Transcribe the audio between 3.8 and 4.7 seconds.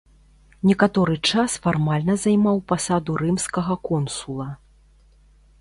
консула.